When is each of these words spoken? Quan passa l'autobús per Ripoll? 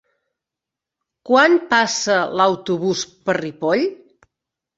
Quan 1.29 1.57
passa 1.73 2.15
l'autobús 2.41 3.05
per 3.29 3.37
Ripoll? 3.41 3.87